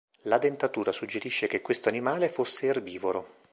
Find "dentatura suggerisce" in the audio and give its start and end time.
0.39-1.45